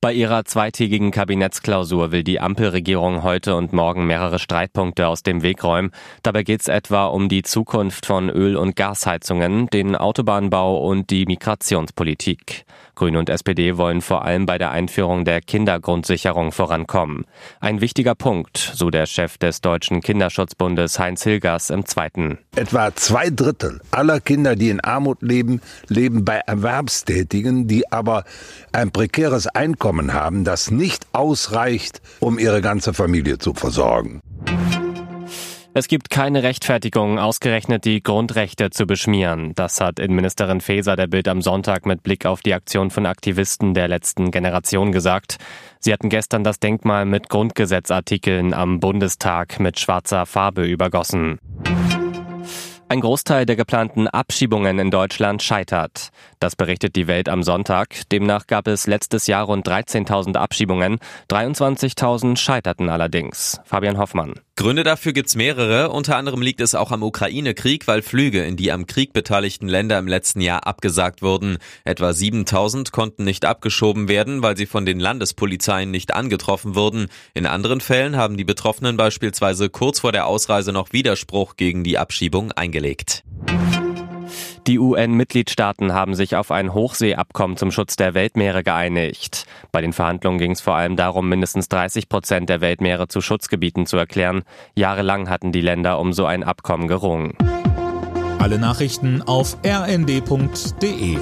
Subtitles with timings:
[0.00, 5.62] Bei ihrer zweitägigen Kabinettsklausur will die Ampelregierung heute und morgen mehrere Streitpunkte aus dem Weg
[5.62, 5.90] räumen.
[6.22, 11.26] Dabei geht es etwa um die Zukunft von Öl- und Gasheizungen, den Autobahnbau und die
[11.26, 12.64] Migrationspolitik.
[12.94, 17.24] Grüne und SPD wollen vor allem bei der Einführung der Kindergrundsicherung vorankommen.
[17.58, 22.38] Ein wichtiger Punkt, so der Chef des Deutschen Kinderschutzbundes Heinz Hilgers im Zweiten.
[22.56, 28.24] Etwa zwei Drittel aller Kinder, die in Armut leben, leben bei Erwerbstätigen, die aber
[28.72, 34.20] ein prekäres Einkommen haben, das nicht ausreicht, um ihre ganze Familie zu versorgen.
[35.72, 39.52] Es gibt keine Rechtfertigung, ausgerechnet die Grundrechte zu beschmieren.
[39.54, 43.72] Das hat Innenministerin Faeser der Bild am Sonntag mit Blick auf die Aktion von Aktivisten
[43.72, 45.36] der letzten Generation gesagt.
[45.78, 51.38] Sie hatten gestern das Denkmal mit Grundgesetzartikeln am Bundestag mit schwarzer Farbe übergossen.
[52.90, 56.08] Ein Großteil der geplanten Abschiebungen in Deutschland scheitert.
[56.40, 58.08] Das berichtet die Welt am Sonntag.
[58.10, 60.98] Demnach gab es letztes Jahr rund 13.000 Abschiebungen.
[61.30, 63.60] 23.000 scheiterten allerdings.
[63.64, 64.34] Fabian Hoffmann.
[64.60, 65.88] Gründe dafür gibt's mehrere.
[65.88, 69.98] Unter anderem liegt es auch am Ukraine-Krieg, weil Flüge in die am Krieg beteiligten Länder
[69.98, 71.56] im letzten Jahr abgesagt wurden.
[71.84, 77.06] Etwa 7000 konnten nicht abgeschoben werden, weil sie von den Landespolizeien nicht angetroffen wurden.
[77.32, 81.96] In anderen Fällen haben die Betroffenen beispielsweise kurz vor der Ausreise noch Widerspruch gegen die
[81.96, 83.24] Abschiebung eingelegt.
[84.66, 89.46] Die UN-Mitgliedstaaten haben sich auf ein Hochseeabkommen zum Schutz der Weltmeere geeinigt.
[89.72, 93.86] Bei den Verhandlungen ging es vor allem darum, mindestens 30 Prozent der Weltmeere zu Schutzgebieten
[93.86, 94.42] zu erklären.
[94.74, 97.34] Jahrelang hatten die Länder um so ein Abkommen gerungen.
[98.38, 101.18] Alle Nachrichten auf rnd.de